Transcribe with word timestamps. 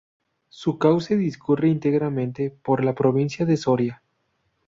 Su 0.49 0.79
cauce 0.79 1.15
discurre 1.15 1.67
íntegramente 1.69 2.49
por 2.49 2.83
la 2.83 2.95
provincia 2.95 3.45
de 3.45 3.55
Soria. 3.55 4.01